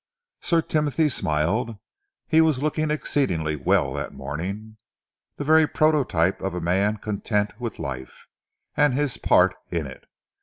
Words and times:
Sir 0.39 0.63
Timothy 0.63 1.09
smiled. 1.09 1.77
He 2.27 2.41
was 2.41 2.59
looking 2.63 2.89
exceedingly 2.89 3.55
well 3.55 3.93
that 3.93 4.11
morning, 4.15 4.77
the 5.35 5.43
very 5.43 5.67
prototype 5.67 6.41
of 6.41 6.55
a 6.55 6.59
man 6.59 6.97
contented 6.97 7.59
with 7.59 7.77
life 7.77 8.25
and 8.75 8.95
his 8.95 9.17
part 9.17 9.53
in 9.69 9.85
it. 9.85 10.05